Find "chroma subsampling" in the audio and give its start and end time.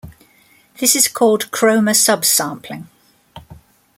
1.51-2.87